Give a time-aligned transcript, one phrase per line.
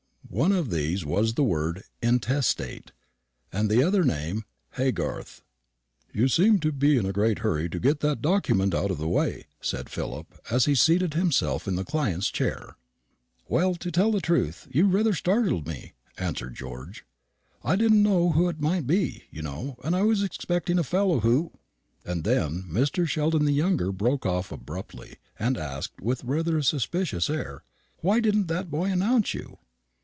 [0.33, 2.93] One of these was the word INTESTATE,
[3.51, 4.45] and the other the name
[4.77, 5.41] HAYGARTH.
[6.13, 9.89] "You seem in a great hurry to get that document out of the way," said
[9.89, 12.77] Philip, as he seated himself in the client's chair.
[13.49, 17.03] "Well, to tell the truth, you rather startled me," answered George.
[17.61, 21.19] "I didn't know who it might be, you know; and I was expecting a fellow
[21.19, 21.51] who"
[22.05, 23.05] And then Mr.
[23.05, 27.65] Sheldon the younger broke off abruptly, and asked, with rather a suspicious air,
[27.97, 29.57] "Why didn't that boy announce you?"